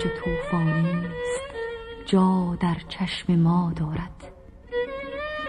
[0.00, 1.42] موج طوفانی است.
[2.06, 4.32] جا در چشم ما دارد.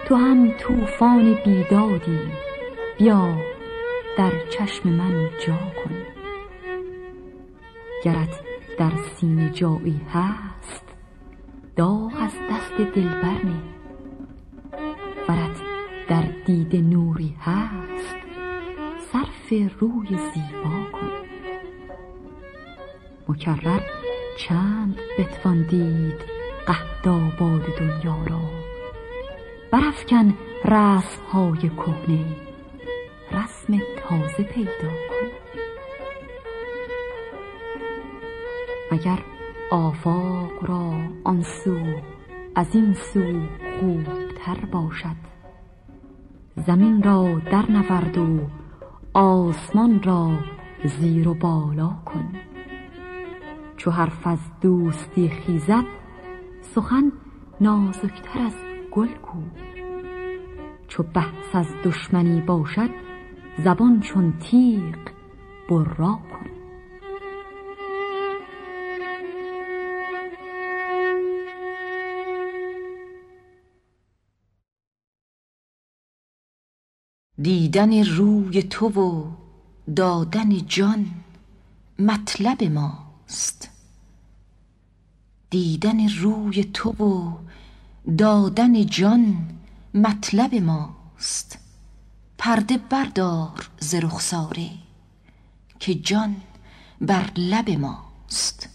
[0.05, 2.19] تو هم طوفان بیدادی.
[2.97, 3.37] بیا
[4.17, 5.95] در چشم من جا کن.
[8.03, 8.39] گرت
[8.77, 10.95] در سینه جایی هست
[11.75, 13.61] داغ از دست دلبر نه
[15.29, 15.61] ورت
[16.07, 18.15] در دیده نوری هست
[19.11, 21.11] صرف روی زیبا کن.
[23.29, 24.00] مکرر
[24.47, 26.21] چند بتوان دید
[26.67, 28.41] قحط آباد دنیا را.
[29.71, 30.33] برافکن
[30.65, 32.25] رسم های کهنه.
[33.31, 35.27] رسم تازه پیدا کن.
[38.91, 39.19] مگر
[39.71, 41.79] آفاق را آن سو
[42.55, 43.41] از این سو
[43.79, 45.15] خوبتر باشد؟
[46.55, 48.39] زمین را در نورد و
[49.13, 50.31] آسمان را
[50.85, 52.50] زیر و بالا کن.
[53.81, 55.83] چو حرف از دوستی خیزد
[56.75, 57.11] سخن
[57.61, 58.53] نازکتر از
[58.91, 59.43] گل گو
[60.87, 62.89] چو بحث از دشمنی باشد
[63.63, 64.95] زبان چون تیغ
[65.69, 66.49] برا کن.
[77.41, 79.31] دیدن روی تو و
[79.95, 81.05] دادن جان
[81.99, 83.70] مطلب ماست.
[85.51, 87.37] دیدن روی تو و
[88.17, 89.49] دادن جان
[89.93, 91.57] مطلب ماست.
[92.37, 94.69] پرده بردار ز رخساره
[95.79, 96.35] که جان
[97.01, 98.69] بر لب ماست.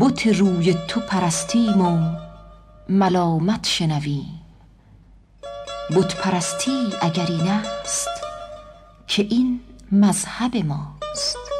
[0.00, 2.16] بت روی تو پرستیم و
[2.88, 4.40] ملامت شنویم.
[5.96, 8.08] بت پرستی اگر این است
[9.06, 9.60] که این
[9.92, 11.59] مذهب ماست.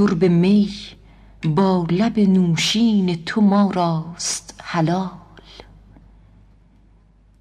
[0.00, 0.70] شرب می
[1.44, 5.10] با لب نوشین تو ما راست حلال.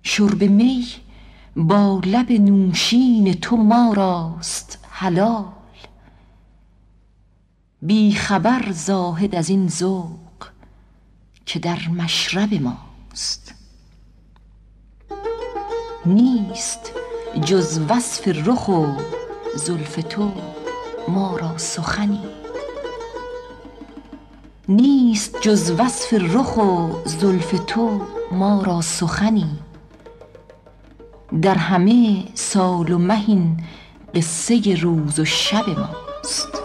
[0.04, 0.88] شرب می
[1.56, 5.46] با لب نوشین تو ما راست حلال.
[7.82, 10.48] بی خبر زاهد از این ذوق
[11.46, 13.56] که در مشرب ماست.
[16.06, 16.92] نیست
[17.46, 18.86] جز وصف رخ و
[19.56, 20.32] زلف تو
[21.08, 22.39] ما را سخنی.
[24.70, 28.02] نیست جز وصف رخ و زلف تو
[28.32, 29.50] ما را سخنی.
[31.42, 33.58] در همه سال و مه این
[34.16, 36.59] قصه روز و شب ماست.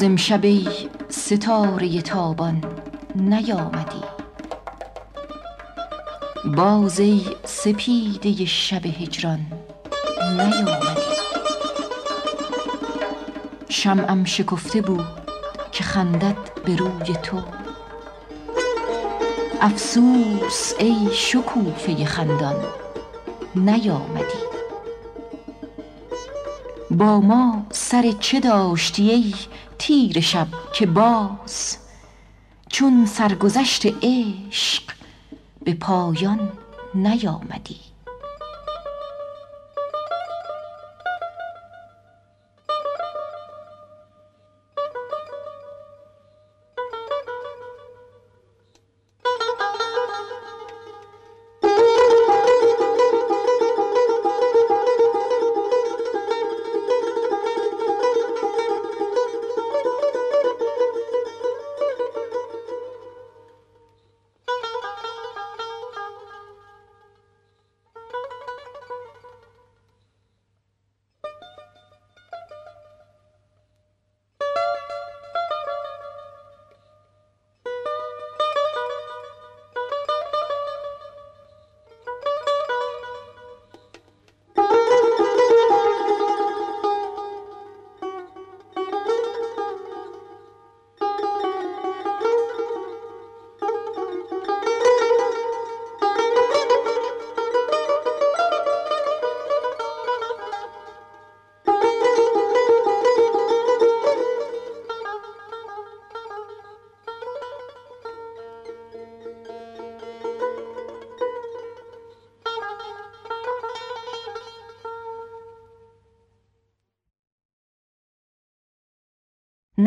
[0.00, 0.68] باز امشب ای
[1.08, 2.64] ستاره تابان
[3.14, 4.02] نیامدی.
[6.44, 9.40] باز ای سپیده شب هجران
[10.20, 11.00] نیامدی.
[13.68, 15.06] شمعم شکفته بود
[15.72, 17.42] که خندد به روی تو.
[19.60, 22.56] افسوس ای شکوفه خندان
[23.54, 24.40] نیامدی.
[26.90, 29.34] با ما سر چه داشتی ای
[29.80, 31.76] تیره شب که باز
[32.68, 34.82] چون سرگذشت عشق
[35.64, 36.52] به پایان
[36.94, 37.89] نیامدی.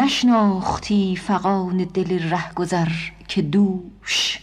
[0.04, 2.92] نشناختی فغان دل رهگذر
[3.28, 4.40] که دوش.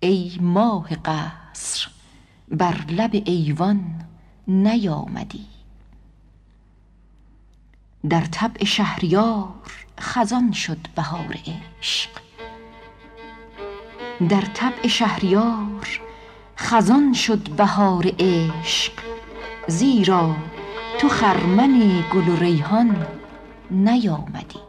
[0.00, 1.88] ای ماه قصر
[2.48, 3.84] بر لب ایوان
[4.48, 5.46] نیامدی.
[8.10, 11.38] در طبع شهریار خزان شد بهار
[11.80, 12.10] عشق.
[14.28, 16.00] در طبع شهریار
[16.56, 18.92] خزان شد بهار عشق.
[19.66, 20.36] زیرا
[21.00, 23.06] تو خرمن گل و ریحان
[23.70, 24.67] نیامدی.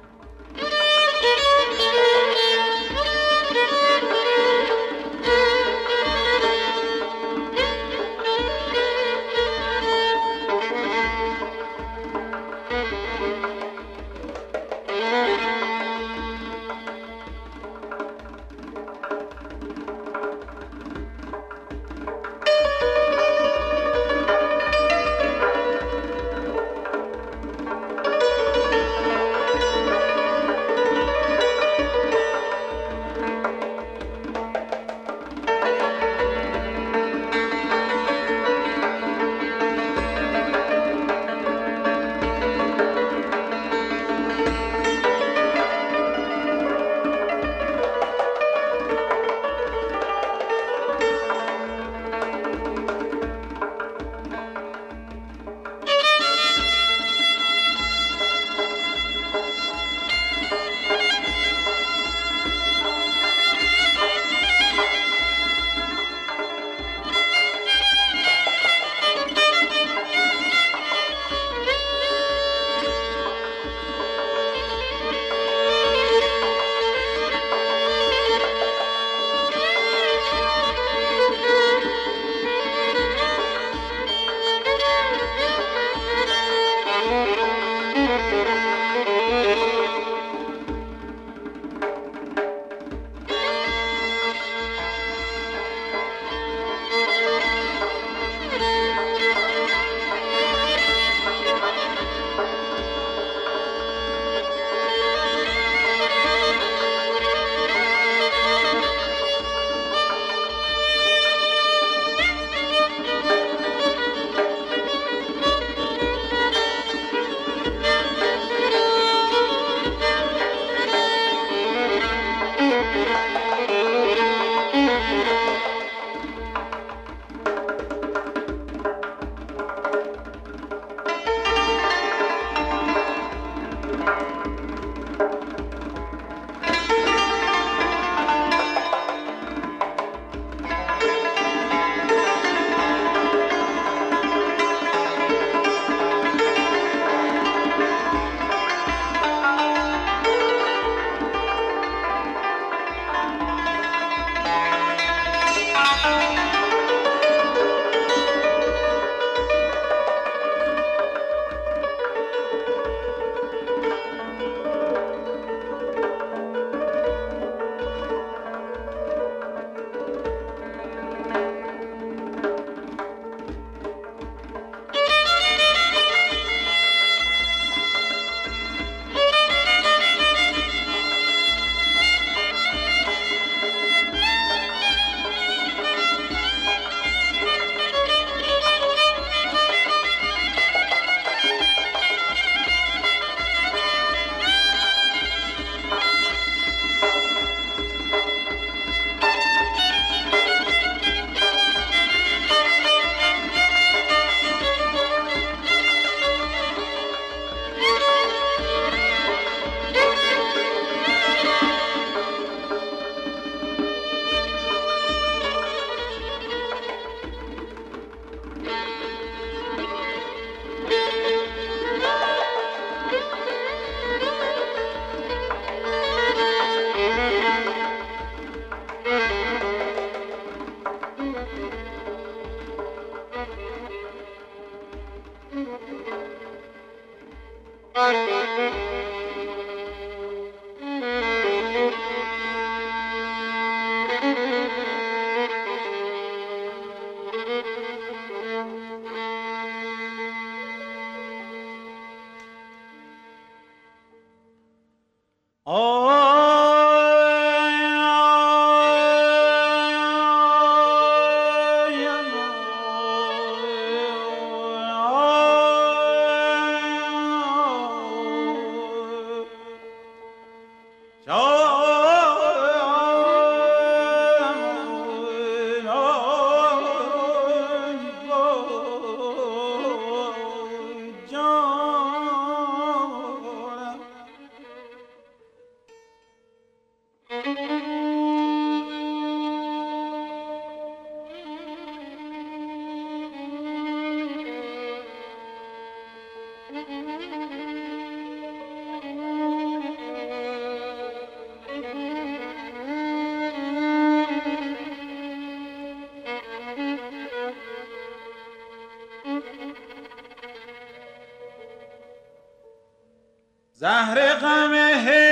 [313.82, 315.29] زهر غم هجر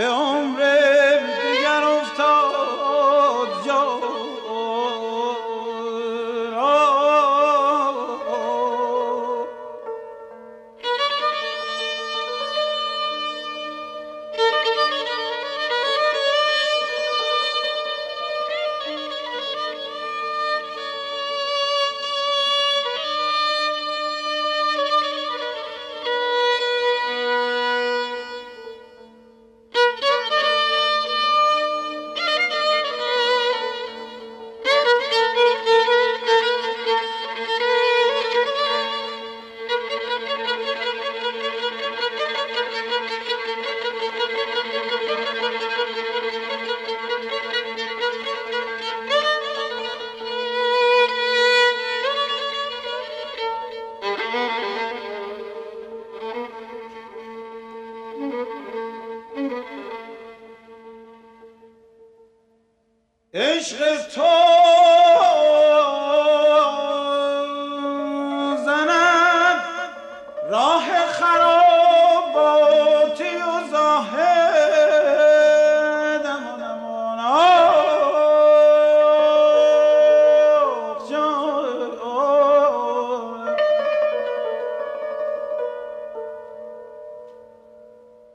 [0.00, 0.79] عشق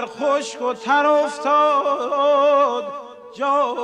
[0.00, 2.84] در خشک و تر افتاد.
[3.32, 3.76] جان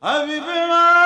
[0.00, 0.97] happy birthday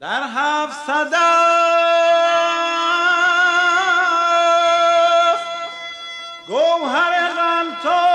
[0.00, 1.18] در هفت صدف
[6.46, 8.07] گوهر غلطان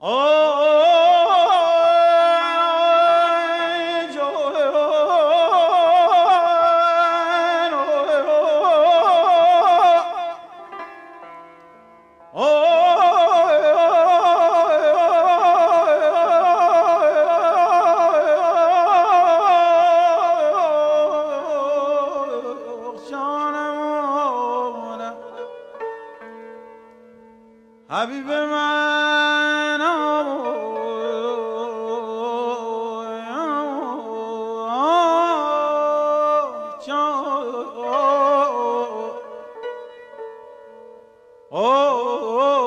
[0.00, 0.37] Oh!
[41.68, 42.40] oh, oh, oh.
[42.40, 42.57] oh.